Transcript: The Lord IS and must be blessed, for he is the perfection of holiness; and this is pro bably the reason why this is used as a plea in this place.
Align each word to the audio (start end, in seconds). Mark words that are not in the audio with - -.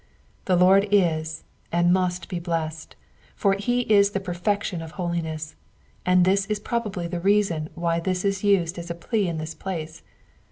The 0.45 0.55
Lord 0.55 0.87
IS 0.91 1.43
and 1.71 1.93
must 1.93 2.27
be 2.27 2.39
blessed, 2.39 2.95
for 3.35 3.53
he 3.53 3.81
is 3.81 4.09
the 4.09 4.19
perfection 4.19 4.81
of 4.81 4.93
holiness; 4.93 5.53
and 6.07 6.25
this 6.25 6.47
is 6.47 6.59
pro 6.59 6.81
bably 6.81 7.07
the 7.07 7.19
reason 7.19 7.69
why 7.75 7.99
this 7.99 8.25
is 8.25 8.43
used 8.43 8.79
as 8.79 8.89
a 8.89 8.95
plea 8.95 9.27
in 9.27 9.37
this 9.37 9.53
place. 9.53 10.01